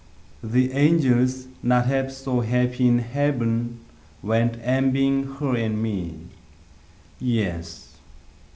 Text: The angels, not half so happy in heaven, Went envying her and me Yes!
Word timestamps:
The 0.41 0.71
angels, 0.71 1.45
not 1.61 1.85
half 1.85 2.09
so 2.09 2.39
happy 2.41 2.87
in 2.87 2.97
heaven, 2.97 3.81
Went 4.23 4.57
envying 4.63 5.33
her 5.35 5.55
and 5.55 5.79
me 5.79 6.21
Yes! 7.19 7.97